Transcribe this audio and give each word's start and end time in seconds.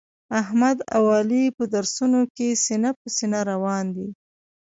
احمد 0.41 0.77
او 0.95 1.03
علي 1.17 1.43
په 1.57 1.63
درسونو 1.75 2.21
کې 2.35 2.47
سینه 2.65 2.91
په 2.99 3.07
سینه 3.17 3.39
روان 3.51 3.85
دي. 3.95 4.09